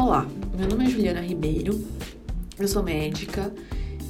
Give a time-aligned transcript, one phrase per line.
[0.00, 0.24] Olá,
[0.56, 1.84] meu nome é Juliana Ribeiro,
[2.56, 3.52] eu sou médica,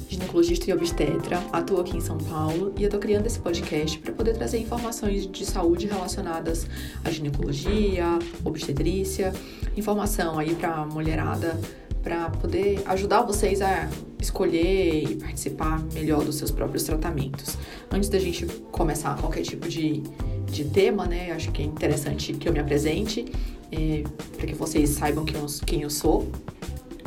[0.07, 4.13] ginecologista e obstetra, atuo aqui em São Paulo e eu tô criando esse podcast para
[4.13, 6.67] poder trazer informações de saúde relacionadas
[7.03, 8.05] à ginecologia,
[8.45, 9.33] obstetrícia,
[9.75, 11.59] informação aí para mulherada
[12.03, 13.89] para poder ajudar vocês a
[14.21, 17.57] escolher e participar melhor dos seus próprios tratamentos.
[17.89, 20.03] Antes da gente começar qualquer tipo de,
[20.45, 23.25] de tema, né, acho que é interessante que eu me apresente
[23.71, 24.03] é,
[24.37, 26.29] para que vocês saibam quem eu, quem eu sou.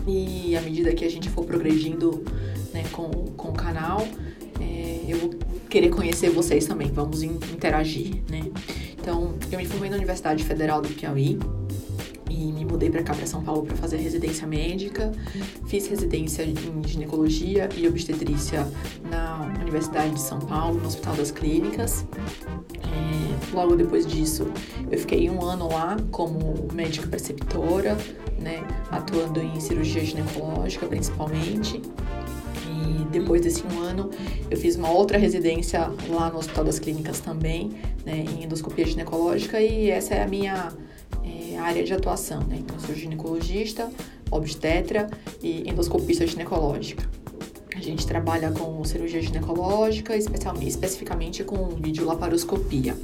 [0.06, 2.24] E à medida que a gente for progredindo
[2.72, 4.06] né, com, com o canal,
[4.60, 5.30] é, eu vou
[5.68, 8.42] querer conhecer vocês também, vamos interagir, né?
[9.00, 11.38] Então, eu me formei na Universidade Federal do Piauí,
[12.32, 15.12] e me mudei para cá, para São Paulo, para fazer residência médica.
[15.66, 18.66] Fiz residência em ginecologia e obstetrícia
[19.10, 22.06] na Universidade de São Paulo, no Hospital das Clínicas.
[22.80, 23.11] É,
[23.52, 24.46] logo depois disso,
[24.90, 27.96] eu fiquei um ano lá como médica preceptora,
[28.38, 31.80] né, atuando em cirurgia ginecológica principalmente.
[32.66, 34.10] E depois desse um ano,
[34.50, 37.72] eu fiz uma outra residência lá no Hospital das Clínicas também,
[38.04, 40.72] né, em endoscopia ginecológica, e essa é a minha
[41.24, 42.56] é, área de atuação, né?
[42.58, 43.90] Então, sou ginecologista,
[44.30, 45.08] obstetra
[45.42, 47.08] e endoscopista ginecológica.
[47.74, 52.96] A gente trabalha com cirurgia ginecológica, especificamente com videolaparoscopia.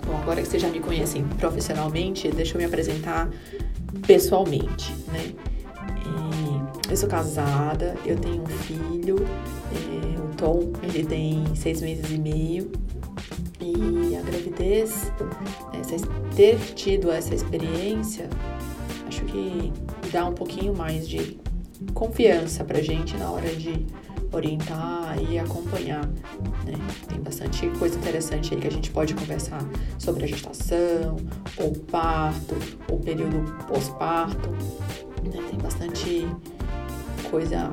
[0.06, 3.30] Bom, agora que vocês já me conhecem profissionalmente, deixa eu me apresentar
[4.06, 5.34] pessoalmente, né?
[6.92, 9.26] Eu sou casada, eu tenho um filho,
[9.72, 12.70] é, o Tom, ele tem seis meses e meio,
[13.62, 15.12] e a gravidez,
[15.80, 18.28] essa, ter tido essa experiência,
[19.08, 19.72] acho que
[20.12, 21.40] dá um pouquinho mais de
[21.94, 23.86] confiança pra gente na hora de
[24.32, 26.06] orientar e acompanhar.
[26.66, 26.74] Né?
[27.08, 29.62] Tem bastante coisa interessante aí que a gente pode conversar
[29.98, 31.18] sobre a gestação,
[31.58, 32.56] ou parto,
[32.90, 34.50] ou período pós-parto.
[34.50, 35.44] Né?
[35.50, 36.28] Tem bastante
[37.30, 37.72] coisa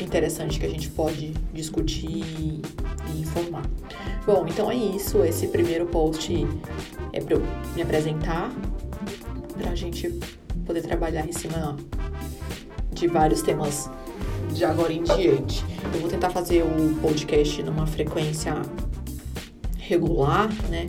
[0.00, 3.64] interessante que a gente pode discutir e informar.
[4.24, 5.22] Bom, então é isso.
[5.24, 6.46] Esse primeiro post
[7.12, 7.42] é para eu
[7.74, 8.52] me apresentar,
[9.56, 10.08] para a gente
[10.64, 11.76] poder trabalhar em cima
[12.92, 13.90] de vários temas
[14.54, 15.64] de agora em diante.
[15.92, 18.54] Eu vou tentar fazer o podcast numa frequência
[19.78, 20.86] regular, né?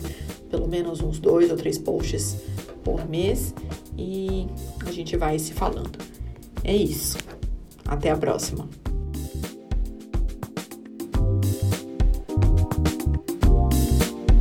[0.50, 2.36] Pelo menos uns dois ou três posts
[2.84, 3.54] por mês
[3.98, 4.46] e
[4.86, 5.98] a gente vai se falando.
[6.62, 7.18] É isso.
[7.86, 8.68] Até a próxima.